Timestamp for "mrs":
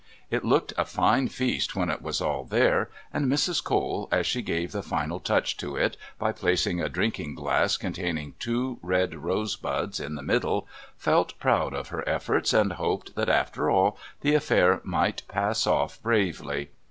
3.31-3.63